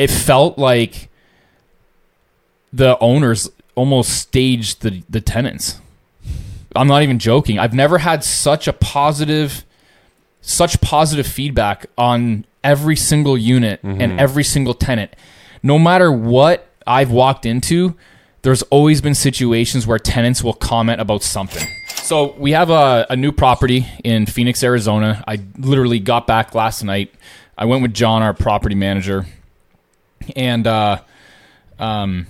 [0.00, 1.10] it felt like
[2.72, 5.78] the owners almost staged the the tenants.
[6.74, 7.58] I'm not even joking.
[7.58, 9.64] I've never had such a positive
[10.40, 14.18] such positive feedback on every single unit and mm-hmm.
[14.18, 15.14] every single tenant.
[15.62, 17.94] No matter what I've walked into,
[18.40, 21.66] there's always been situations where tenants will comment about something.
[21.88, 25.22] So we have a, a new property in Phoenix, Arizona.
[25.28, 27.14] I literally got back last night.
[27.58, 29.26] I went with John, our property manager,
[30.36, 31.00] and uh,
[31.78, 32.26] um,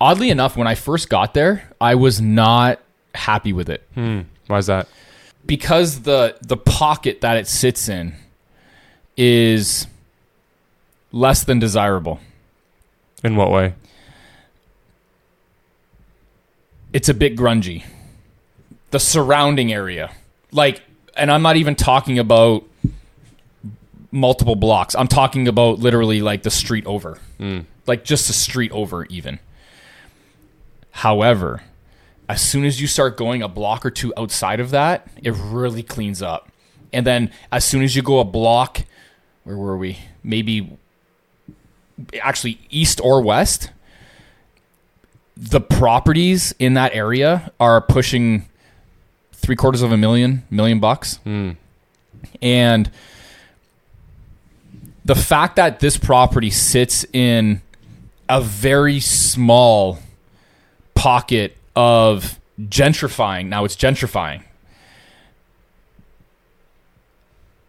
[0.00, 2.80] oddly enough, when I first got there, I was not
[3.14, 3.82] happy with it
[4.46, 4.88] Why is that?
[5.46, 8.14] because the the pocket that it sits in
[9.16, 9.86] is
[11.12, 12.20] less than desirable.
[13.24, 13.72] In what way?
[16.92, 17.84] It's a bit grungy.
[18.90, 20.12] The surrounding area,
[20.52, 20.82] like,
[21.16, 22.64] and I'm not even talking about
[24.16, 24.94] multiple blocks.
[24.94, 27.18] I'm talking about literally like the street over,
[27.86, 29.38] like just the street over, even.
[30.90, 31.62] However,
[32.28, 35.82] as soon as you start going a block or two outside of that, it really
[35.82, 36.50] cleans up.
[36.92, 38.80] And then as soon as you go a block,
[39.44, 39.98] where were we?
[40.24, 40.76] Maybe
[42.20, 43.70] actually east or west,
[45.36, 48.48] the properties in that area are pushing
[49.32, 51.16] three quarters of a million, million bucks.
[51.18, 51.52] Hmm.
[52.40, 52.90] And
[55.06, 57.62] the fact that this property sits in
[58.28, 60.00] a very small
[60.94, 63.46] pocket of gentrifying.
[63.46, 64.42] Now it's gentrifying.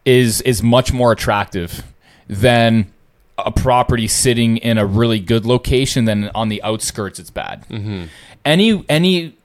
[0.03, 1.83] Is is much more attractive
[2.27, 2.91] than
[3.37, 7.67] a property sitting in a really good location than on the outskirts it's bad.
[7.69, 8.05] Mm-hmm.
[8.45, 9.37] Any any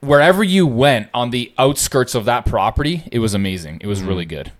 [0.00, 3.78] wherever you went on the outskirts of that property, it was amazing.
[3.82, 4.08] It was mm-hmm.
[4.08, 4.52] really good.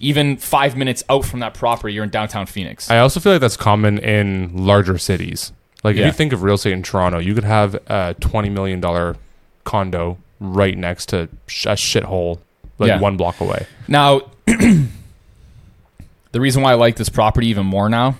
[0.00, 2.90] Even five minutes out from that property, you're in downtown Phoenix.
[2.90, 5.52] I also feel like that's common in larger cities.
[5.82, 6.06] Like if Yeah.
[6.06, 9.16] you think of real estate in Toronto, you could have a twenty million dollar
[9.64, 12.38] condo right next to sh- a shithole,
[12.78, 13.00] like Yeah.
[13.00, 13.66] one block away.
[13.88, 18.16] Now, the reason why I like this property even more now,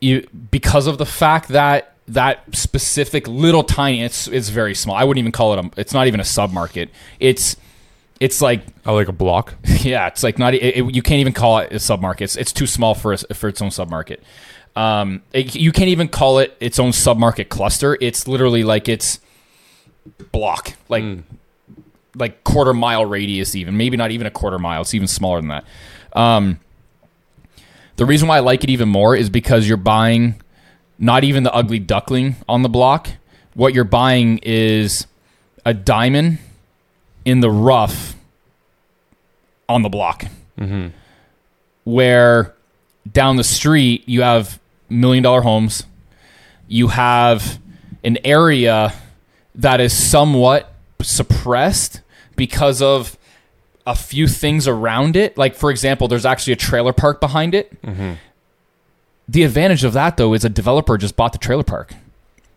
[0.00, 4.94] you, because of the fact that that specific little tiny, it's it's very small.
[4.96, 5.70] I wouldn't even call it a.
[5.80, 6.90] It's not even a sub market.
[7.20, 7.56] It's
[8.20, 9.54] it's like Oh, like a block.
[9.80, 10.54] yeah, it's like not.
[10.54, 12.20] It, it- you can't even call it a submarket.
[12.22, 14.18] It's, it's too small for a, for its own submarket.
[14.76, 17.96] Um, it- you can't even call it its own submarket cluster.
[18.00, 19.20] It's literally like its
[20.32, 21.04] block, like
[22.16, 24.82] like quarter mile radius, even maybe not even a quarter mile.
[24.82, 25.64] It's even smaller than that.
[26.12, 26.60] Um,
[27.96, 30.40] the reason why I like it even more is because you're buying
[30.98, 33.08] not even the ugly duckling on the block.
[33.54, 35.06] What you're buying is
[35.64, 36.38] a diamond
[37.24, 38.14] in the rough
[39.68, 40.24] on the block.
[40.58, 40.88] Mm-hmm.
[41.84, 42.54] Where
[43.10, 45.84] down the street you have million dollar homes,
[46.68, 47.58] you have
[48.02, 48.92] an area
[49.54, 52.00] that is somewhat suppressed
[52.36, 53.18] because of
[53.86, 55.36] a few things around it.
[55.36, 57.80] Like, for example, there's actually a trailer park behind it.
[57.82, 58.14] Mm-hmm.
[59.28, 61.94] The advantage of that, though, is a developer just bought the trailer park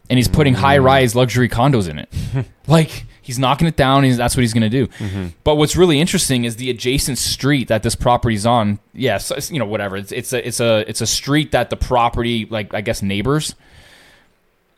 [0.09, 0.57] and he's putting mm.
[0.57, 2.09] high rise luxury condos in it.
[2.67, 4.05] like, he's knocking it down.
[4.05, 4.87] And that's what he's going to do.
[4.87, 5.27] Mm-hmm.
[5.43, 8.79] But what's really interesting is the adjacent street that this property's on.
[8.93, 9.97] Yes, it's, you know, whatever.
[9.97, 13.53] It's, it's a it's a it's a street that the property, like I guess, neighbors.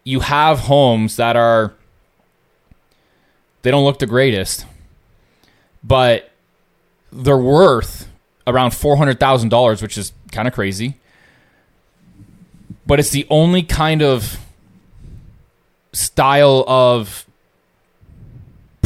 [0.04, 1.74] You have homes that are.
[3.62, 4.66] They don't look the greatest,
[5.84, 6.32] but
[7.12, 8.08] they're worth
[8.48, 10.96] around four hundred thousand dollars, which is kind of crazy.
[12.88, 14.40] But it's the only kind of
[15.92, 17.26] style of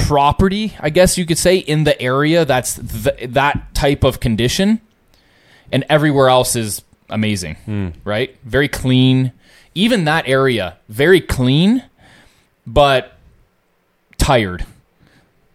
[0.08, 4.81] property, I guess you could say, in the area that's th- that type of condition,
[5.72, 8.36] and everywhere else is amazing, right?
[8.44, 9.31] Very clean.
[9.75, 11.84] Even that area, very clean,
[12.68, 13.13] but
[14.18, 14.66] tired.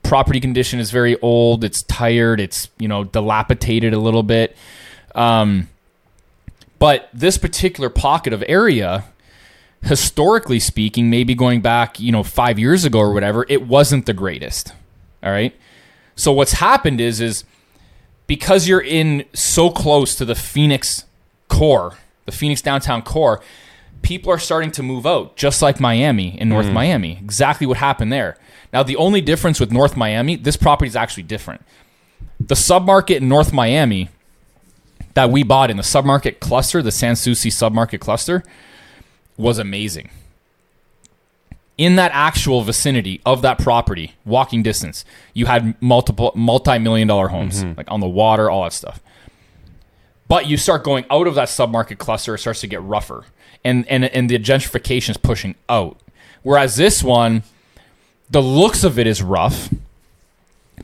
[0.02, 1.62] Property condition is very old.
[1.62, 2.40] It's tired.
[2.40, 4.56] It's you know dilapidated a little bit.
[5.14, 5.68] Um,
[6.78, 9.04] but this particular pocket of area,
[9.82, 14.12] historically speaking, maybe going back, you know, five years ago or whatever, it wasn't the
[14.12, 14.72] greatest.
[15.22, 15.54] All right.
[16.16, 17.44] So what's happened is, is
[18.26, 21.04] because you're in so close to the Phoenix
[21.48, 21.96] core,
[22.26, 23.40] the Phoenix downtown core,
[24.02, 26.72] people are starting to move out, just like Miami in North mm.
[26.72, 27.18] Miami.
[27.18, 28.36] Exactly what happened there.
[28.72, 31.62] Now, the only difference with North Miami, this property is actually different.
[32.38, 34.10] The submarket in North Miami
[35.14, 38.44] that we bought in the submarket cluster, the Sans Souci submarket cluster,
[39.38, 40.10] was amazing.
[41.78, 47.62] In that actual vicinity of that property, walking distance, you had multiple multi-million dollar homes,
[47.62, 47.76] mm-hmm.
[47.76, 49.00] like on the water, all that stuff.
[50.26, 53.24] But you start going out of that submarket cluster, it starts to get rougher,
[53.64, 55.98] and and and the gentrification is pushing out.
[56.42, 57.44] Whereas this one,
[58.28, 59.72] the looks of it is rough,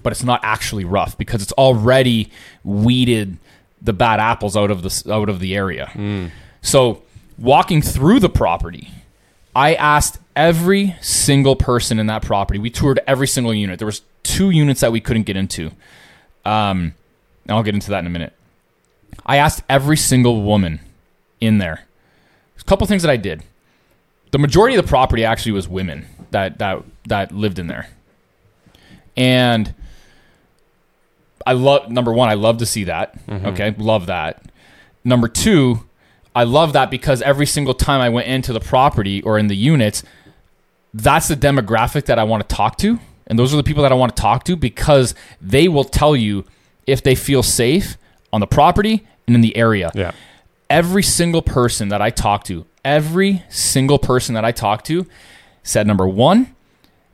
[0.02, 2.30] but it's not actually rough because it's already
[2.62, 3.36] weeded
[3.82, 5.90] the bad apples out of the out of the area.
[5.94, 6.30] Mm.
[6.62, 7.02] So
[7.38, 8.90] walking through the property,
[9.54, 12.58] I asked every single person in that property.
[12.58, 13.78] We toured every single unit.
[13.78, 15.70] There was two units that we couldn't get into.
[16.44, 16.94] Um,
[17.48, 18.32] I'll get into that in a minute.
[19.24, 20.80] I asked every single woman
[21.40, 21.86] in there.
[22.54, 23.42] There's a couple things that I did.
[24.32, 27.88] The majority of the property actually was women that that that lived in there.
[29.16, 29.72] And
[31.46, 33.16] I love number one, I love to see that.
[33.30, 34.42] Okay, love that.
[35.04, 35.84] Number two,
[36.34, 39.56] I love that because every single time I went into the property or in the
[39.56, 40.02] units,
[40.92, 42.98] that's the demographic that I want to talk to.
[43.26, 46.14] And those are the people that I want to talk to because they will tell
[46.14, 46.44] you
[46.86, 47.96] if they feel safe
[48.32, 49.90] on the property and in the area.
[49.94, 50.12] Yeah.
[50.68, 55.06] Every single person that I talked to, every single person that I talked to
[55.62, 56.54] said number one,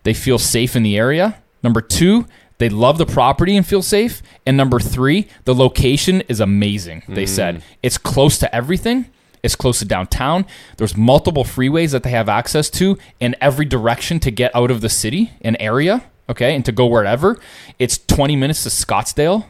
[0.02, 1.40] they feel safe in the area.
[1.62, 2.26] Number two,
[2.60, 4.22] they love the property and feel safe.
[4.46, 7.02] And number three, the location is amazing.
[7.08, 9.06] They said it's close to everything.
[9.42, 10.44] It's close to downtown.
[10.76, 14.82] There's multiple freeways that they have access to in every direction to get out of
[14.82, 16.04] the city and area.
[16.28, 17.38] Okay, and to go wherever.
[17.78, 19.46] It's 20 minutes to Scottsdale.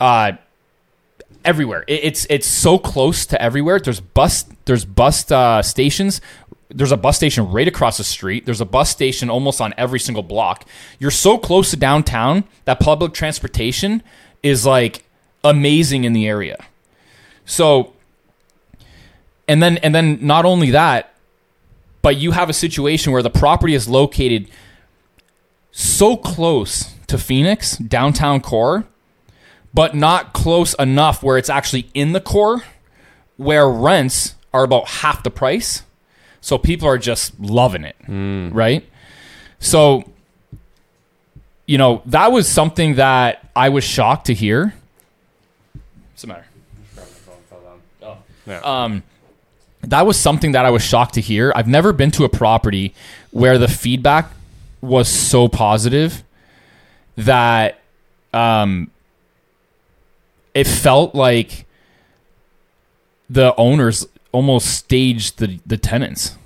[0.00, 0.32] Uh,
[1.44, 1.84] everywhere.
[1.86, 3.78] It, it's it's so close to everywhere.
[3.78, 6.20] There's bus there's bus uh, stations.
[6.74, 8.46] There's a bus station right across the street.
[8.46, 10.66] There's a bus station almost on every single block.
[10.98, 14.02] You're so close to downtown that public transportation
[14.42, 15.04] is like
[15.44, 16.64] amazing in the area.
[17.44, 17.92] So
[19.48, 21.14] and then and then not only that,
[22.00, 24.48] but you have a situation where the property is located
[25.70, 28.84] so close to Phoenix, downtown core,
[29.74, 32.62] but not close enough where it's actually in the core
[33.36, 35.82] where rents are about half the price.
[36.42, 37.96] So people are just loving it,
[38.54, 38.84] right?
[39.60, 40.04] So
[41.66, 44.74] you know, that was something that I was shocked to hear.
[46.10, 46.44] What's the matter?
[48.02, 48.16] Oh.
[48.46, 48.60] Yeah.
[48.62, 49.02] Um,
[49.82, 51.52] that was something that I was shocked to hear.
[51.56, 52.94] I've never been to a property
[53.30, 54.30] where the feedback
[54.80, 56.22] was so positive
[57.16, 57.80] that
[58.34, 58.90] um,
[60.54, 61.66] it felt like
[63.30, 66.36] the owners almost staged the the tenants.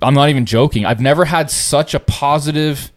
[0.00, 0.84] I'm not even joking.
[0.84, 2.90] I've never had such a positive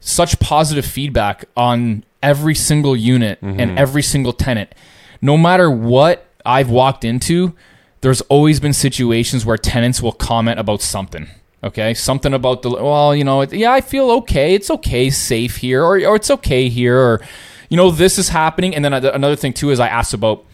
[0.00, 3.78] such positive feedback on every single unit and mm-hmm.
[3.78, 4.74] every single tenant.
[5.22, 7.54] No matter what I've walked into,
[8.00, 11.28] there's always been situations where tenants will comment about something.
[11.62, 14.54] Okay, something about the well, you know, it, yeah, I feel okay.
[14.54, 17.22] It's okay, safe here, or or it's okay here, or
[17.70, 18.74] you know, this is happening.
[18.74, 20.44] And then another thing too is I asked about,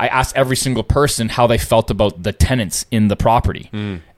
[0.00, 3.70] I asked every single person how they felt about the tenants in the property.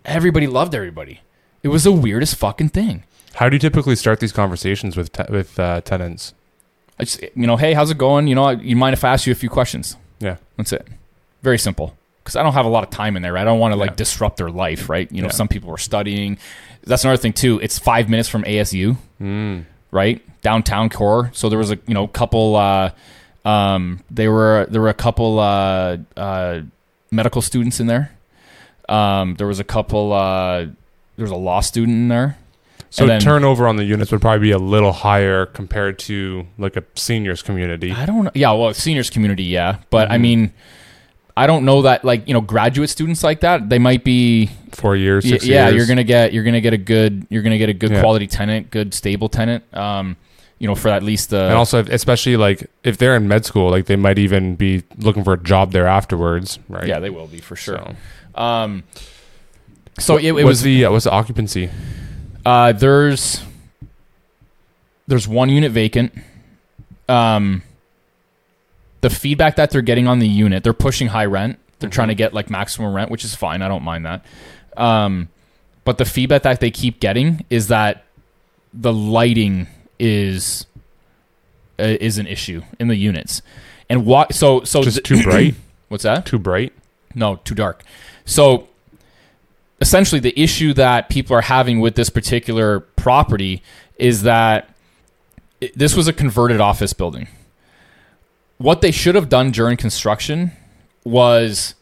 [0.05, 1.21] Everybody loved everybody.
[1.63, 3.05] It was the weirdest fucking thing.
[3.35, 6.35] How do you typically start these conversations with te- with uh, tenants?
[7.01, 8.27] I just, you know, hey, how's it going?
[8.27, 9.97] You know, you mind if I ask you a few questions?
[10.21, 10.37] Yeah.
[10.57, 10.87] That's it.
[11.43, 11.97] Very simple.
[12.23, 13.37] Because I don't have a lot of time in there.
[13.37, 13.97] I don't want to like Yeah.
[13.97, 15.11] disrupt their life, right?
[15.11, 15.33] You know, Yeah.
[15.33, 16.39] some people are studying.
[16.85, 17.59] That's another thing too.
[17.61, 19.65] It's five minutes from ASU, Mm.
[19.91, 20.21] right?
[20.43, 21.31] Downtown core.
[21.35, 22.55] So there was a you know couple.
[22.57, 22.91] Uh,
[23.45, 26.61] um, they were there were a couple uh, uh,
[27.11, 28.13] medical students in there.
[28.89, 30.13] Um, there was a couple.
[30.13, 30.67] Uh,
[31.17, 32.39] there was a law student in there.
[32.91, 36.77] So then- turnover on the units would probably be a little higher compared to like
[36.77, 37.91] a seniors community.
[37.91, 38.31] I don't know.
[38.35, 40.21] Yeah, well, seniors community, yeah, but I Mhm.
[40.21, 40.53] mean,
[41.35, 43.71] I don't know that like you know graduate students like that.
[43.71, 45.77] They might be Four years, Y- yeah, years.
[45.77, 48.01] you're gonna get you're gonna get a good you're gonna get a good Yeah.
[48.01, 49.65] quality tenant, good stable tenant.
[49.73, 50.17] Um,
[50.63, 53.45] you know, for at least the and also, if, especially like if they're in med
[53.45, 56.87] school, like they might even be looking for a job there afterwards, right?
[56.87, 57.97] yeah, they will be for sure.
[58.37, 58.85] So, Um,
[59.99, 61.69] so it, it what's was the uh, what's the occupancy?
[62.47, 63.43] uh, there's
[65.09, 66.13] there's one unit vacant.
[67.09, 67.63] Um,
[69.01, 71.59] the feedback that they're getting on the unit, they're pushing high rent.
[71.81, 73.63] They're trying to get like maximum rent, which is fine.
[73.63, 74.25] I don't mind that.
[74.77, 75.29] Um,
[75.85, 78.05] but the feedback that they keep getting is that
[78.73, 79.67] the lighting
[80.05, 80.67] is
[81.79, 83.41] uh, is an issue in the units.
[83.89, 84.35] And what?
[84.35, 85.55] So so Just th- too bright,
[85.89, 86.27] What's that?
[86.27, 86.73] too bright.
[87.15, 87.83] No, too dark.
[88.25, 88.69] So
[89.81, 93.63] essentially, the issue that people are having with this particular property
[93.97, 94.69] is that
[95.61, 97.29] it- this was a converted office building.
[98.59, 100.53] What they should have done during construction
[101.05, 101.75] was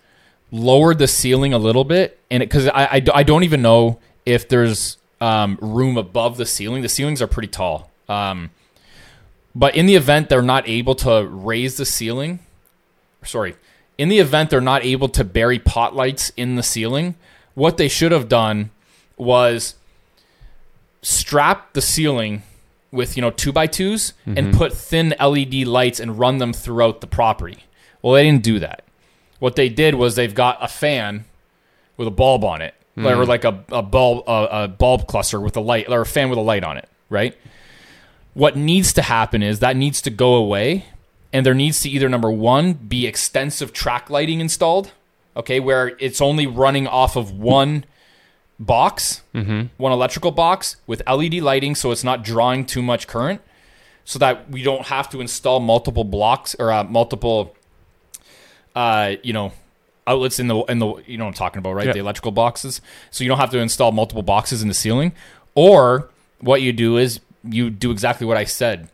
[0.51, 4.49] lowered the ceiling a little bit, and because I, I, I don't even know if
[4.49, 6.81] there's um, room above the ceiling.
[6.83, 7.90] The ceilings are pretty tall.
[8.11, 8.51] Um,
[9.55, 12.41] but in the event they're not able to raise the ceiling,
[13.25, 13.57] sorry,
[13.99, 17.15] in the event they're not able to bury pot lights in the ceiling,
[17.55, 18.71] what they should have done
[19.17, 19.75] was
[21.03, 22.43] strap the ceiling
[22.93, 27.01] with you know two by 2s and put thin LED lights and run them throughout
[27.01, 27.59] the property.
[28.03, 28.83] Well, they didn't do that.
[29.39, 31.25] What they did was they've got a fan
[31.97, 32.75] with a bulb on it,
[33.17, 36.29] or like a, a bulb a, a bulb cluster with a light, or a fan
[36.31, 37.37] with a light on it, right?
[38.35, 40.87] What needs to happen is that needs to go away,
[41.33, 44.93] and there needs to either number one be extensive track lighting installed,
[45.37, 47.85] okay, where it's only running off of one
[48.59, 49.23] box,
[49.79, 53.41] one electrical box with LED lighting, so it's not drawing too much current,
[54.05, 57.55] so that we don't have to install multiple blocks or uh, multiple,
[58.77, 59.53] uh, you know,
[60.07, 61.87] outlets in the in the you know what I'm talking about, right?
[61.87, 61.93] Yeah.
[61.95, 65.13] The electrical boxes, so you don't have to install multiple boxes in the ceiling.
[65.55, 66.11] Or
[66.41, 68.89] what you do is you do exactly what I said.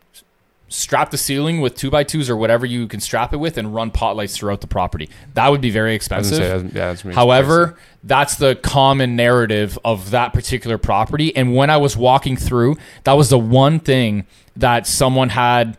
[0.69, 3.73] Strap the ceiling with two by twos or whatever you can strap it with, and
[3.73, 5.09] run pot lights throughout the property.
[5.33, 6.35] That would be very expensive.
[6.37, 7.13] say, that's- yeah, that's me.
[7.13, 11.33] However, that's the common narrative of that particular property.
[11.37, 12.75] And when I was walking through,
[13.05, 14.25] that was the one thing
[14.57, 15.77] that someone had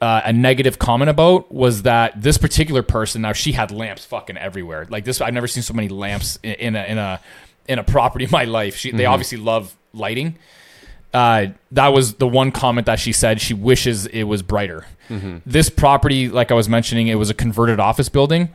[0.00, 4.38] uh, a negative comment about was that this particular person now she had lamps fucking
[4.38, 4.86] everywhere.
[4.88, 7.20] Like this, I've never seen so many lamps in, in a in a
[7.68, 8.76] in a property in my life.
[8.76, 10.36] She, They obviously love lighting.
[11.14, 13.40] Uh, that was the one comment that she said.
[13.40, 14.84] She wishes it was brighter.
[15.46, 18.48] This property, like I was mentioning, it was a converted office building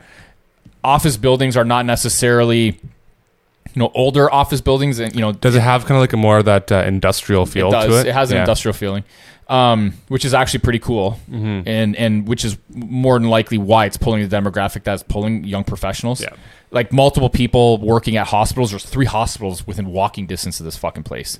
[0.82, 5.60] office buildings are not necessarily you know older office buildings and you know does it
[5.60, 8.06] have kind of like a more of that uh, industrial feel it does to it?
[8.06, 8.42] it has an Yeah.
[8.42, 9.04] industrial feeling
[9.48, 11.68] um, which is actually pretty cool Mm-hmm.
[11.68, 15.64] and and which is more than likely why it's pulling the demographic that's pulling young
[15.64, 16.30] professionals Yeah.
[16.70, 21.02] like multiple people working at hospitals there's three hospitals within walking distance of this fucking
[21.02, 21.38] place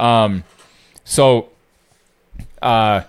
[0.00, 0.44] um,
[1.04, 1.48] so
[2.62, 3.02] uh,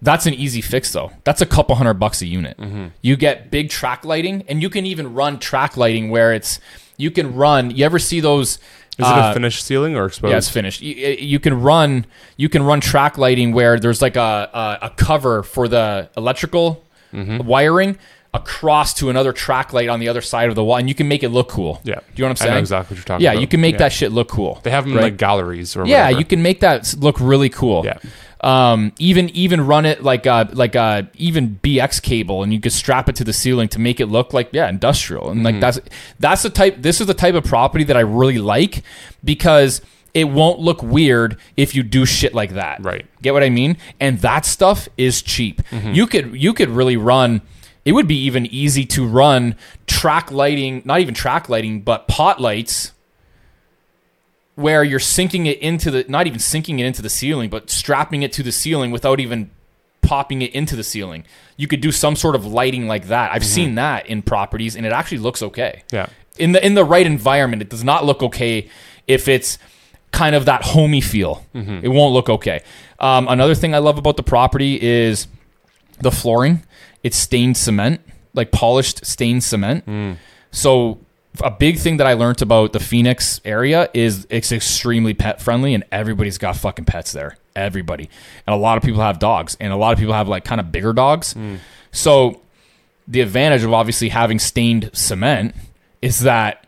[0.00, 1.12] that's an easy fix though.
[1.24, 2.56] That's a couple hundred bucks a unit.
[2.58, 2.86] Mm-hmm.
[3.02, 6.58] You get big track lighting, and you can even run track lighting where it's
[6.96, 7.70] you can run.
[7.70, 8.58] You ever see those?
[8.98, 10.30] Is it uh, a finished ceiling or exposed?
[10.32, 10.82] yeah, it's finished.
[10.82, 12.04] You, you can run
[12.36, 14.50] you can run track lighting where there's like a
[14.82, 17.46] a, a cover for the electrical Mm-hmm.
[17.46, 17.98] wiring
[18.34, 21.06] across to another track light on the other side of the wall, and you can
[21.06, 21.80] make it look cool.
[21.84, 21.96] Yeah.
[21.96, 22.50] do you know what I'm saying?
[22.52, 23.36] I know exactly what you're talking yeah, about.
[23.36, 23.78] Yeah, you can make Yeah.
[23.80, 24.60] that shit look cool.
[24.62, 25.04] They have them in right?
[25.04, 26.18] like galleries or Yeah, whatever.
[26.18, 27.84] you can make that look really cool.
[27.84, 27.98] Yeah.
[28.40, 32.72] Um, even even run it like a like a even BX cable, and you could
[32.72, 35.30] strap it to the ceiling to make it look like yeah industrial.
[35.30, 35.78] And like that's
[36.18, 36.76] that's the type.
[36.78, 38.82] This is the type of property that I really like
[39.22, 39.80] because
[40.12, 42.82] it won't look weird if you do shit like that.
[42.84, 43.06] Right.
[43.22, 43.76] Get what I mean?
[44.00, 45.62] And that stuff is cheap.
[45.70, 45.92] Mm-hmm.
[45.92, 47.42] You could you could really run.
[47.84, 52.40] It would be even easy to run track lighting, not even track lighting, but pot
[52.40, 52.92] lights
[54.54, 58.22] where you're sinking it into the not even sinking it into the ceiling, but strapping
[58.22, 59.50] it to the ceiling without even
[60.02, 61.24] popping it into the ceiling.
[61.56, 63.32] You could do some sort of lighting like that.
[63.32, 65.82] I've seen that in properties and it actually looks okay.
[65.90, 66.06] Yeah.
[66.38, 68.68] In the in the right environment, it does not look okay
[69.06, 69.58] if it's
[70.12, 71.44] kind of that homey feel.
[71.54, 72.62] It won't look okay.
[72.98, 75.26] Um, another thing I love about the property is
[76.00, 76.62] the flooring.
[77.02, 78.00] It's stained cement,
[78.34, 79.84] like polished stained cement.
[79.84, 80.12] Hmm.
[80.50, 80.98] So
[81.42, 85.74] a big thing that I learned about the Phoenix area is it's extremely pet friendly
[85.74, 87.36] and everybody's got fucking pets there.
[87.56, 88.08] Everybody.
[88.46, 90.60] And a lot of people have dogs and a lot of people have like kind
[90.60, 91.32] of bigger dogs.
[91.32, 91.56] Hmm.
[91.90, 92.40] So
[93.08, 95.54] the advantage of obviously having stained cement
[96.00, 96.66] is that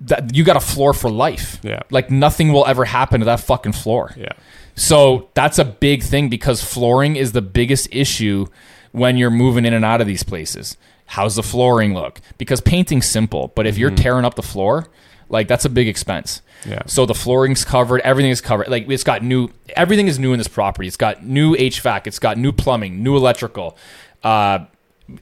[0.00, 1.58] that you got a floor for life.
[1.62, 1.80] Yeah.
[1.90, 4.14] Like nothing will ever happen to that fucking floor.
[4.16, 4.32] Yeah.
[4.76, 8.46] So that's a big thing because flooring is the biggest issue
[8.92, 10.76] when you're moving in and out of these places.
[11.06, 12.20] How's the flooring look?
[12.36, 14.86] Because painting's simple, but if you're tearing up the floor,
[15.28, 16.42] like that's a big expense.
[16.64, 16.82] Yeah.
[16.86, 18.68] So the flooring's covered, everything is covered.
[18.68, 20.86] Like it's got new, everything is new in this property.
[20.86, 23.76] It's got new HVAC, it's got new plumbing, new electrical,
[24.22, 24.60] uh,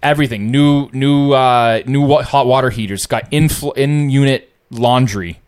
[0.03, 3.01] everything, new, new, uh, new hot water heaters.
[3.01, 5.41] It's got in in unit laundry.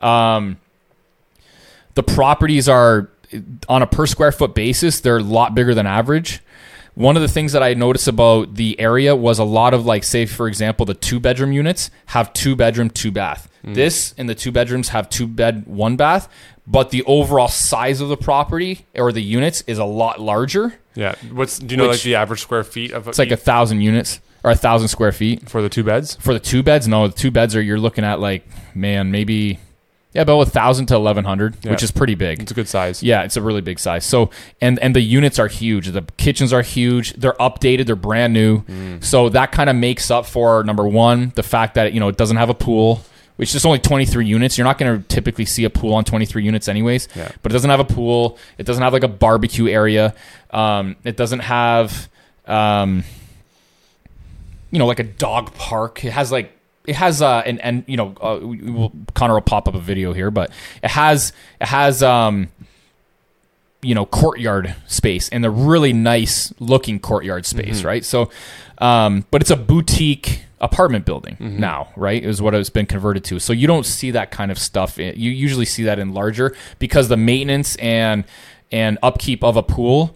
[0.00, 0.58] Um,
[1.94, 3.08] the properties are
[3.68, 6.40] on a per square foot basis they're a lot bigger than average.
[6.94, 10.04] One of the things that i noticed about the area was a lot of like
[10.04, 14.34] say for example the two bedroom units have two bedroom two bath this and the
[14.34, 16.28] two bedrooms have two bed one bath
[16.68, 20.74] but the overall size of the property or the units is a lot larger.
[20.94, 21.14] Yeah.
[21.32, 23.80] What's do you know Which- like the average square feet of it's like a thousand
[23.82, 26.14] units or a thousand square feet for the two beds?
[26.16, 29.58] for the two beds no the two beds are you're looking at like man maybe
[30.12, 31.72] yeah about a thousand to eleven hundred Yeah.
[31.72, 33.02] which is pretty big It's a good size.
[33.02, 34.04] Yeah, it's a really big size.
[34.06, 34.30] So
[34.62, 35.88] and and the units are huge.
[35.88, 37.12] The kitchens are huge.
[37.14, 37.84] They're updated.
[37.86, 38.62] They're brand new.
[39.00, 42.16] So that kind of makes up for number one the fact that you know it
[42.16, 43.02] doesn't have a pool.
[43.36, 44.56] Which is only 23 units.
[44.56, 47.06] You're not going to typically see a pool on 23 units, anyways.
[47.14, 47.30] Yeah.
[47.42, 48.38] But it doesn't have a pool.
[48.56, 50.14] It doesn't have like a barbecue area.
[50.50, 52.08] Um, it doesn't have,
[52.46, 53.04] um,
[54.76, 56.04] you know, like a dog park.
[56.04, 56.52] It has like
[56.86, 60.12] it has uh and and you know uh, will, Connor will pop up a video
[60.12, 60.50] here, but
[60.82, 62.48] it has it has um
[63.80, 68.04] you know courtyard space and a really nice looking courtyard space, right?
[68.04, 68.28] So,
[68.76, 72.22] um, but it's a boutique apartment building now, right?
[72.22, 73.38] Is what it's been converted to.
[73.38, 74.98] So you don't see that kind of stuff.
[74.98, 78.24] You usually see that in larger because the maintenance and
[78.70, 80.14] and upkeep of a pool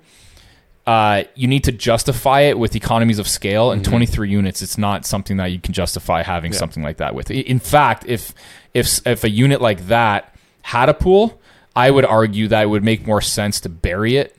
[0.90, 3.70] uh, you need to justify it with economies of scale.
[3.70, 7.30] And 23 units, it's not something that you can justify having something like that with.
[7.30, 8.35] In fact, if
[8.75, 11.40] if if a unit like that had a pool,
[11.76, 14.35] I would argue that it would make more sense to bury it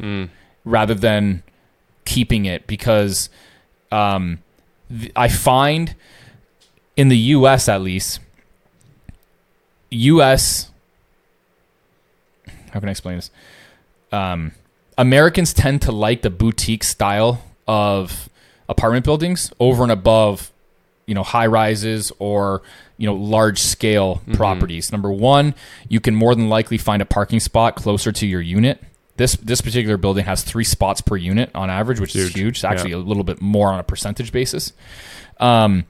[0.65, 1.41] rather than
[2.03, 3.29] keeping it because
[3.89, 4.39] um,
[4.89, 5.95] th- I find
[6.97, 7.69] in the U.S.
[7.69, 8.19] at least,
[9.89, 10.69] U.S.
[12.71, 13.31] How can I explain this?
[14.11, 14.51] Um,
[14.97, 18.29] Americans tend to like the boutique style of
[18.69, 20.51] apartment buildings over and above,
[21.05, 22.61] you know, high rises or
[22.97, 24.91] you know large scale properties.
[24.91, 25.55] Number one,
[25.89, 28.83] you can more than likely find a parking spot closer to your unit.
[29.17, 32.33] This this particular building has three spots per unit on average, which is Huge.
[32.33, 32.55] huge.
[32.57, 32.97] It's actually Yeah.
[32.97, 34.73] a little bit more on a percentage basis.
[35.39, 35.85] Um,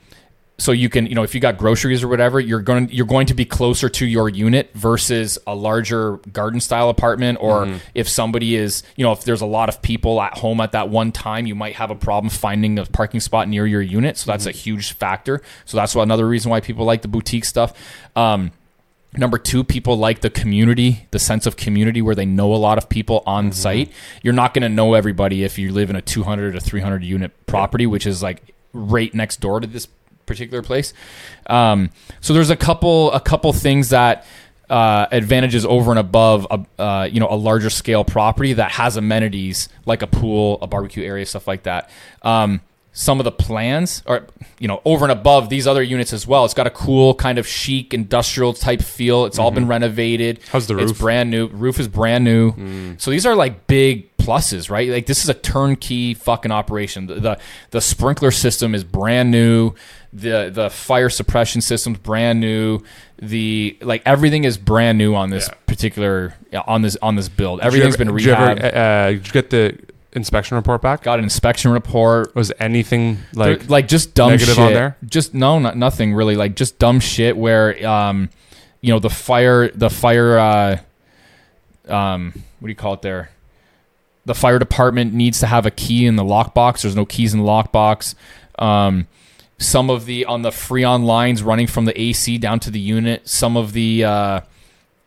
[0.62, 3.25] so you can, you know, if you got groceries or whatever, you're going you're going
[3.25, 7.39] to be closer to your unit versus a larger garden style apartment.
[7.41, 7.77] Or mm-hmm.
[7.96, 10.89] if somebody is, you know, if there's a lot of people at home at that
[10.89, 14.18] one time, you might have a problem finding a parking spot near your unit.
[14.18, 14.56] So that's mm-hmm.
[14.56, 15.41] a huge factor.
[15.65, 17.74] So that's another reason why people like the boutique stuff.
[18.15, 18.51] Um,
[19.18, 22.77] Number two, people like the community, the sense of community where they know a lot
[22.77, 23.51] of people on mm-hmm.
[23.51, 23.91] site.
[24.24, 27.46] You're not going to know everybody if you live in a 200 or 300 unit
[27.46, 29.89] property, which is like right next door to this
[30.25, 30.94] particular place.
[31.48, 34.25] Um, so there's a couple a couple things that
[34.70, 38.98] uh, advantages over and above a uh, you know a larger scale property that has
[38.98, 41.90] amenities like a pool, a barbecue area, stuff like that.
[42.22, 42.62] Um,
[42.94, 44.28] some of the plans are
[44.60, 46.44] you know over and above these other units as well.
[46.46, 49.25] It's got a cool kind of chic industrial type feel.
[49.25, 50.39] It's all been renovated.
[50.39, 50.52] Mm-hmm.
[50.52, 50.98] How's the It's roof?
[50.98, 51.00] Mm.
[51.00, 51.48] brand new.
[51.48, 52.95] Roof is brand new.
[52.98, 54.89] So these are like big pluses, right?
[54.89, 57.07] Like this is a turnkey fucking operation.
[57.07, 57.39] The, the
[57.71, 59.73] the sprinkler system is brand new.
[60.13, 62.79] The the fire suppression system's brand new.
[63.19, 65.55] The like everything is brand new on this Yeah.
[65.65, 66.34] particular
[66.67, 67.62] on this on this build.
[67.62, 69.77] Everything's ever- been did you ever, uh, did you get the
[70.13, 71.03] inspection report back?
[71.03, 72.36] Got an inspection report.
[72.36, 74.63] Was anything Like, like like just dumb negative shit.
[74.65, 74.97] on there?
[75.05, 76.36] Just no, not nothing really.
[76.36, 78.29] Like just dumb shit where um,
[78.81, 80.77] you know, the fire, the fire, uh,
[81.88, 83.29] um, what do you call it there?
[84.25, 86.81] The fire department needs to have a key in the lockbox.
[86.81, 88.15] There's no keys in the lockbox.
[88.60, 89.07] Um,
[89.57, 93.27] some of the on the freon lines running from the AC down to the unit.
[93.27, 94.41] Some of the uh,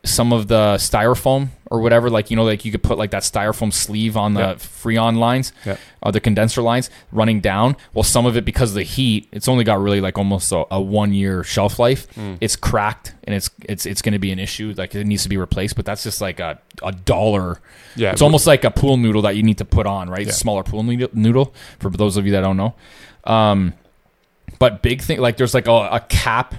[0.04, 3.22] some of the styrofoam or whatever, like you know, like you could put like that
[3.22, 4.54] styrofoam sleeve on the Yeah.
[4.54, 5.76] freon lines, Yeah.
[6.02, 7.76] uh, the condenser lines running down.
[7.94, 10.64] Well, some of it because of the heat, it's only got really like almost a,
[10.70, 12.06] a one year shelf life.
[12.14, 12.34] Hmm.
[12.40, 14.74] It's cracked and it's it's it's going to be an issue.
[14.76, 17.60] Like it needs to be replaced, but that's just like a a dollar.
[17.96, 20.26] Yeah, it's almost like a pool noodle that you need to put on, right?
[20.26, 20.32] Yeah.
[20.32, 22.74] smaller pool noodle, noodle for those of you that don't know.
[23.24, 23.72] Um,
[24.58, 26.54] but big thing like there's like a, a cap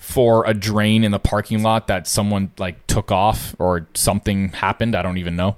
[0.00, 4.96] for a drain in the parking lot that someone like took off or something happened.
[4.96, 5.56] I don't even know.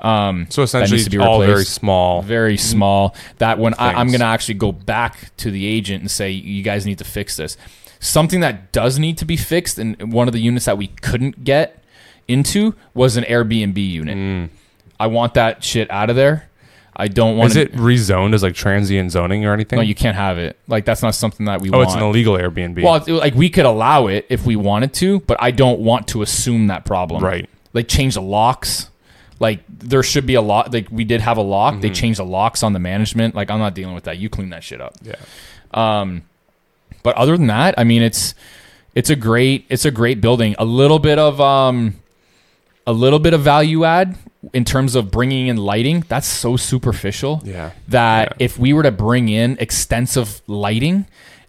[0.00, 2.20] Um, so that needs to essentially be all very small.
[2.20, 3.14] very small.
[3.38, 6.62] That when I, I'm going to actually go back to the agent and say, you
[6.62, 7.56] guys need to fix this.
[8.00, 11.44] Something that does need to be fixed, and one of the units that we couldn't
[11.44, 11.82] get
[12.28, 14.50] into was an Airbnb unit.
[14.98, 16.50] I want that shit out of there.
[16.96, 19.78] I don't want Is it rezoned as like transient zoning or anything?
[19.78, 20.56] No, you can't have it.
[20.68, 21.88] Like that's not something that we oh, want.
[21.88, 22.82] it's an illegal Airbnb.
[22.82, 26.08] Well, it's- like we could allow it if we wanted to, but I don't want
[26.08, 27.22] to assume that problem.
[27.22, 27.48] Right.
[27.72, 28.90] Like change the locks.
[29.40, 30.72] Like there should be a lock.
[30.72, 31.80] Like we did have a lock.
[31.80, 33.34] They changed the locks on the management.
[33.34, 34.18] Like I'm not dealing with that.
[34.18, 34.94] You clean that shit up.
[35.02, 35.16] yeah.
[35.72, 36.22] Um,
[37.02, 38.34] but other than that, I mean, it's
[38.94, 40.54] it's a great it's a great building.
[40.58, 41.96] A little bit of um,
[42.86, 44.16] a little bit of value add
[44.52, 46.04] in terms of bringing in lighting.
[46.08, 47.70] That's so superficial Yeah.
[47.88, 48.44] that Yeah.
[48.44, 51.06] if we were to bring in extensive lighting,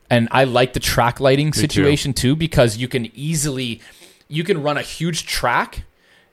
[0.10, 1.60] and I like the track lighting too.
[1.62, 3.82] situation too, because you can easily
[4.28, 5.84] you can run a huge track,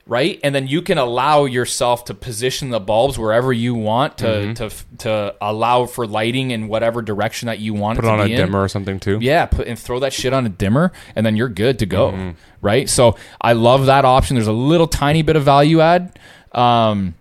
[0.07, 0.39] right?
[0.43, 4.53] And then you can allow yourself to position the bulbs wherever you want to Mm-hmm.
[4.53, 8.21] to to allow for lighting in whatever direction that you want Put it it to
[8.23, 8.37] on a in.
[8.37, 9.19] dimmer or something too.
[9.21, 12.11] Yeah, put and throw that shit on a dimmer, and then you're good to go,
[12.11, 12.29] Mm-hmm.
[12.61, 12.89] right?
[12.89, 14.35] So I love that option.
[14.35, 16.17] There's a little tiny bit of value add,
[16.53, 17.15] um,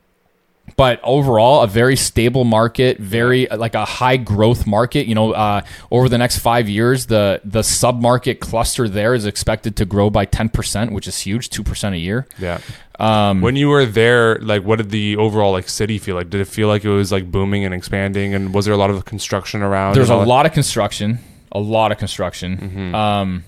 [0.77, 5.33] but overall a very stable market very uh, like a high growth market you know
[5.33, 9.85] uh, over the next five years the the sub market cluster there is expected to
[9.85, 12.61] grow by 10% which is huge 2% a year Yeah.
[13.01, 16.31] Um, when you were there, like, what did the overall like city feel like?
[16.31, 18.33] Did it feel like it was like booming and expanding?
[18.33, 19.97] And was there a lot of construction around?
[19.97, 20.29] there's a all that?
[20.29, 21.19] lot of construction
[21.51, 22.95] a lot of construction Mm-hmm.
[22.95, 23.45] um,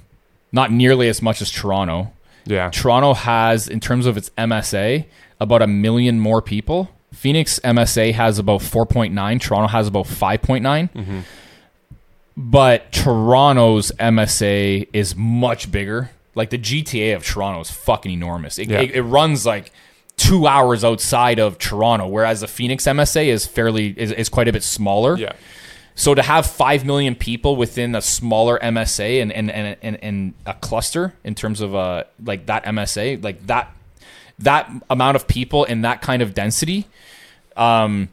[0.50, 2.10] not nearly as much as toronto
[2.46, 2.70] Yeah.
[2.70, 5.04] Toronto has, in terms of its MSA,
[5.40, 6.90] about a million more people.
[7.12, 9.40] Phoenix MSA has about 4.9.
[9.40, 11.24] Toronto has about 5.9.
[12.36, 16.10] But Toronto's MSA is much bigger.
[16.34, 18.58] Like the GTA of Toronto is fucking enormous.
[18.58, 18.80] It, Yeah.
[18.80, 19.70] it, it runs like
[20.16, 24.52] two hours outside of Toronto, whereas the Phoenix MSA is fairly is, is quite a
[24.52, 25.16] bit smaller.
[25.16, 25.32] Yeah.
[25.96, 30.34] So to have five million people within a smaller MSA and and, and, and, and
[30.44, 33.72] a cluster in terms of uh like that MSA, like that
[34.38, 36.86] that amount of people in that kind of density,
[37.56, 38.08] um,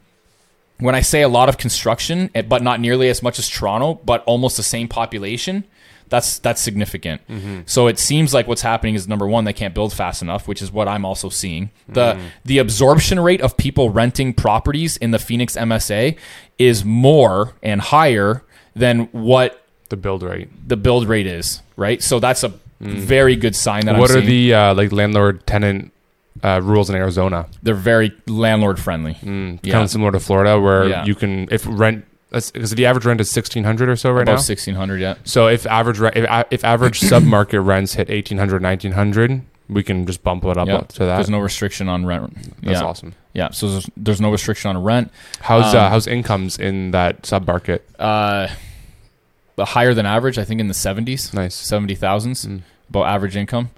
[0.78, 4.00] when I say a lot of construction, eh, but not nearly as much as Toronto,
[4.04, 5.64] but almost the same population,
[6.08, 7.22] that's that's significant.
[7.66, 10.60] So it seems like what's happening is number one, they can't build fast enough, which
[10.60, 11.70] is what I'm also seeing.
[11.88, 16.16] The the absorption rate of people renting properties in the Phoenix MSA
[16.58, 18.42] is more and higher
[18.76, 20.48] than what The build rate.
[20.68, 22.02] the build rate is, right?
[22.02, 24.50] So that's a very good sign that what I'm are seeing.
[24.50, 25.92] the uh, like landlord tenant
[26.42, 27.46] uh, rules in Arizona?
[27.62, 29.14] They're very landlord friendly.
[29.14, 29.72] Mm, Yeah.
[29.72, 31.04] Kind of similar to Florida, where Yeah.
[31.04, 34.32] you can if rent because the average rent is sixteen hundred or so right About
[34.32, 34.38] now.
[34.38, 35.14] sixteen hundred, yeah.
[35.24, 40.44] So if average if, if average submarket rents hit 1800 1900 we can just bump
[40.44, 40.80] it up Yeah.
[40.80, 41.16] to that.
[41.16, 42.34] There's no restriction on rent.
[42.62, 42.86] That's yeah.
[42.86, 43.14] awesome.
[43.32, 45.10] Yeah, so there's, there's no restriction on rent.
[45.40, 47.80] How's uh, Um, how's incomes in that submarket?
[47.98, 48.48] Uh,
[49.58, 51.54] higher than average, I think in the 70s, Nice.
[51.54, 52.62] 70,000s, Mm.
[52.90, 53.70] about average income.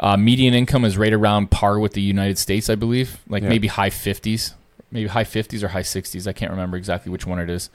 [0.00, 3.48] Uh, median income is right around par with the United States, I believe, like Yeah.
[3.48, 4.54] maybe high 50s,
[4.90, 6.26] maybe high 50s or high 60s.
[6.26, 7.70] I can't remember exactly which one it is.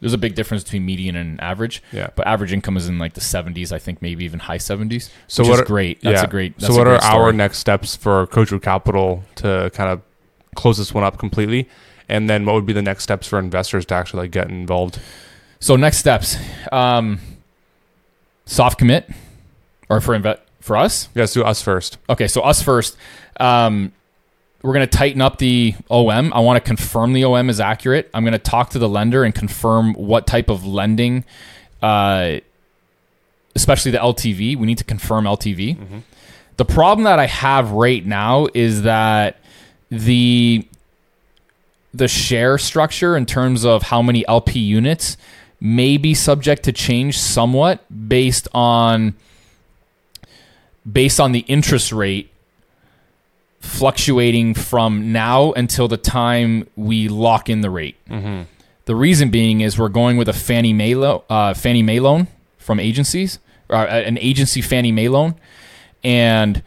[0.00, 2.08] There's a big difference between median and average, Yeah.
[2.14, 5.10] but average income is in like the 70s, I think maybe even high 70s.
[5.26, 6.00] So what are- great.
[6.02, 6.24] That's yeah.
[6.24, 6.58] a great.
[6.58, 10.00] That's so what are great our next steps for Coachwood Capital to kind of
[10.54, 11.68] close this one up completely?
[12.08, 14.98] And then what would be the next steps for investors to actually like get involved?
[15.58, 16.36] So next steps,
[16.72, 17.20] um,
[18.46, 19.10] soft commit,
[19.90, 21.08] or for inve- for us.
[21.14, 21.98] Yes, do us first.
[22.08, 22.96] Okay, so us first.
[23.38, 23.92] Um,
[24.62, 26.32] we're going to tighten up the OM.
[26.32, 28.10] I want to confirm the OM is accurate.
[28.12, 31.24] I'm going to talk to the lender and confirm what type of lending,
[31.80, 32.40] uh,
[33.56, 34.56] especially the LTV.
[34.56, 36.02] We need to confirm LTV.
[36.58, 39.38] The problem that I have right now is that
[39.90, 40.66] the
[41.92, 45.16] the share structure in terms of how many LP units
[45.60, 49.14] may be subject to change somewhat based on
[50.90, 52.30] based on the interest rate
[53.60, 57.96] fluctuating from now until the time we lock in the rate.
[58.86, 62.26] The reason being is we're going with a Fannie Mae, lo- uh, Fannie Mae loan
[62.58, 63.38] from agencies,
[63.68, 65.34] or uh, an agency Fannie Mae loan,
[66.02, 66.62] and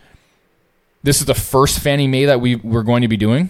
[1.02, 3.50] this is the first Fannie Mae that we we're going to be doing.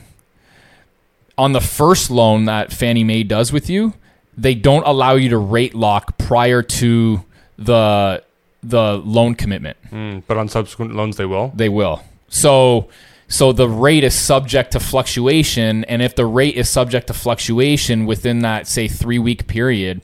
[1.37, 3.93] On the first loan that Fannie Mae does with you,
[4.35, 7.23] they don't allow you to rate lock prior to
[7.57, 8.22] the
[8.63, 9.77] the loan commitment.
[9.91, 11.51] Mm, but on subsequent loans, they will.
[11.55, 12.03] They will.
[12.29, 12.89] So
[13.27, 18.05] so the rate is subject to fluctuation and if the rate is subject to fluctuation
[18.05, 20.01] within that say 3 week period,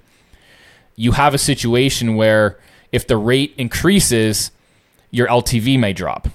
[0.96, 2.60] you have a situation where
[2.92, 4.52] if the rate increases,
[5.12, 6.28] your LTV may drop.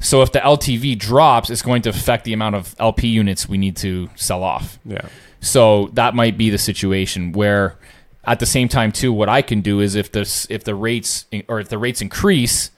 [0.00, 3.56] So if the LTV drops, it's going to affect the amount of LP units we
[3.56, 4.78] need to sell off.
[4.84, 5.08] Yeah.
[5.40, 7.76] So that might be the situation where,
[8.24, 11.26] at the same time, too, what I can do is if this if the rates
[11.48, 12.70] or if the rates increase,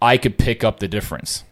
[0.00, 1.44] I could pick up the difference.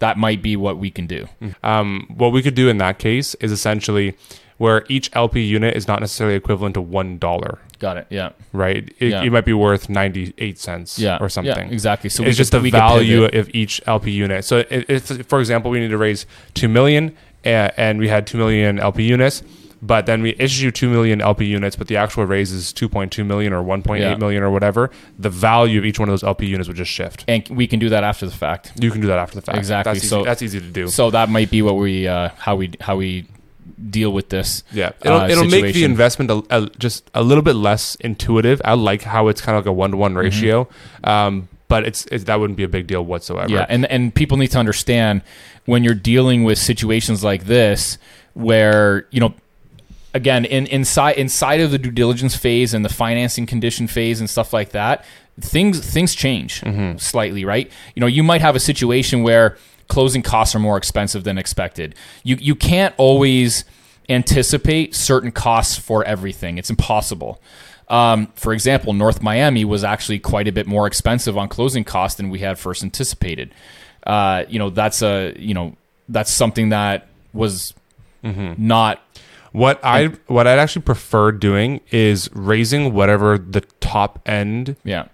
[0.00, 1.28] That might be what we can do.
[1.62, 4.16] Um, what we could do in that case is essentially
[4.58, 8.06] where each LP unit is not necessarily equivalent to one dollar, Got it?
[8.10, 8.30] Yeah.
[8.52, 8.92] right?
[8.98, 9.22] It, Yeah.
[9.22, 11.18] it might be worth ninety eight cents, Yeah.
[11.20, 11.68] or something.
[11.68, 12.08] Yeah, exactly.
[12.10, 14.44] So it's could- just the we value of each LP unit.
[14.44, 16.24] So if, if, for example, we need to raise
[16.54, 19.42] two million and, and we had two million LP units,
[19.86, 23.12] but then we issue two million LP units, but the actual raise is two point
[23.12, 24.48] two million or one point eight million Yeah.
[24.48, 27.24] or whatever, the value of each one of those LP units would just shift.
[27.28, 28.72] and we can do that after the fact.
[28.80, 29.58] You can do that after the fact.
[29.58, 29.90] Exactly.
[29.92, 30.88] That's easy, So- that's easy to do.
[30.88, 33.26] So that might be what we uh, how we how we
[33.90, 34.62] deal with this.
[34.72, 38.62] Yeah, it'll, uh, it'll make the investment a, a, just a little bit less intuitive.
[38.64, 40.00] I like how it's kind of like a one to Mm-hmm.
[40.00, 40.68] one ratio,
[41.02, 43.50] um, but it's, it's that wouldn't be a big deal whatsoever.
[43.50, 45.22] Yeah, and and people need to understand
[45.66, 47.98] when you're dealing with situations like this,
[48.34, 49.34] where you know,
[50.14, 54.30] again, in inside inside of the due diligence phase and the financing condition phase and
[54.30, 55.04] stuff like that,
[55.40, 56.96] things things change Mm-hmm.
[56.98, 57.70] slightly, right?
[57.94, 61.94] You know, you might have a situation where closing costs are more expensive than expected.
[62.22, 63.64] You you can't always
[64.08, 66.58] anticipate certain costs for everything.
[66.58, 67.40] It's impossible.
[67.88, 72.16] Um, for example, North Miami was actually quite a bit more expensive on closing costs
[72.16, 73.50] than we had first anticipated.
[74.06, 75.74] Uh, you know, that's a you know
[76.08, 77.74] that's something that was
[78.22, 79.00] not
[79.54, 85.06] What I what I'd actually prefer doing is raising whatever the top end yeah,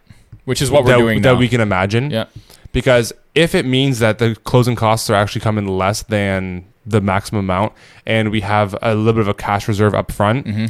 [0.46, 1.38] which is what we're that, doing that now.
[1.38, 2.10] we can imagine.
[2.10, 2.24] yeah,
[2.72, 7.40] Because if it means that the closing costs are actually coming less than the maximum
[7.44, 7.74] amount,
[8.06, 10.46] and we have a little bit of a cash reserve up front.
[10.46, 10.66] Mm-hmm.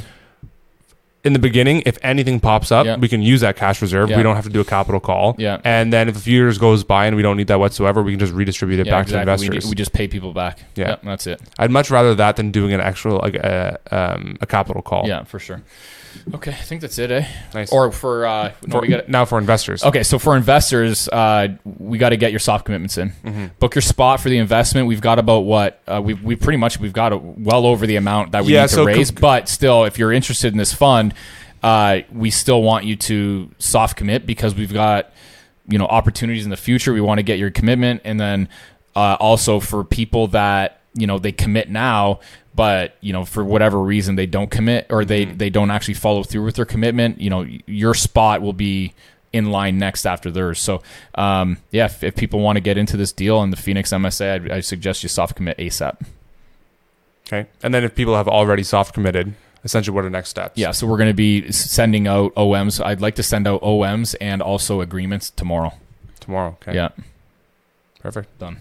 [1.22, 4.09] In the beginning, if anything pops up, we can use that cash reserve.
[4.09, 5.35] We don't have to do a capital call.
[5.38, 5.61] Yeah.
[5.64, 8.12] And then if a few years goes by and we don't need that whatsoever, we
[8.12, 9.66] can just redistribute it back to We, investors.
[9.68, 10.61] we just pay people back.
[10.76, 10.96] Yeah.
[11.02, 11.40] That's it.
[11.59, 15.06] I'd much rather that than doing an actual like a um, a capital call.
[15.06, 15.61] Yeah, for sure.
[16.35, 17.26] Okay, I think that's it, eh?
[17.54, 17.72] Nice.
[17.72, 19.83] Or for uh, no, For- we got now for investors.
[19.85, 23.11] Okay, so for investors, uh, we got to get your soft commitments in.
[23.24, 23.46] Mm-hmm.
[23.59, 24.87] Book your spot for the investment.
[24.87, 27.96] We've got about what uh, we we pretty much we've got a, well over the
[27.96, 29.11] amount that we Yeah, need to so raise.
[29.11, 31.14] com- but still, if you're interested in this fund,
[31.62, 35.12] uh, we still want you to soft commit because we've got
[35.68, 36.92] you know opportunities in the future.
[36.92, 38.48] We want to get your commitment, and then
[38.96, 42.20] uh, also for people that you know they commit now
[42.61, 45.38] but you know for whatever reason they don't commit or they Mm-hmm.
[45.38, 48.92] they don't actually follow through with their commitment you know your spot will be
[49.33, 50.83] in line next after theirs so
[51.14, 54.27] um, yeah if, if people want to get into this deal in the phoenix msa
[54.35, 55.94] I'd, i suggest you soft commit asap
[57.33, 57.46] Okay.
[57.62, 60.59] And then if people have already soft committed, essentially what are next steps?
[60.59, 64.14] yeah so we're going to be sending out oms i'd like to send out oms
[64.20, 65.73] and also agreements tomorrow
[66.20, 66.57] Tomorrow.
[66.61, 66.75] Okay.
[66.75, 66.90] yeah
[68.01, 68.29] Perfect.
[68.38, 68.57] done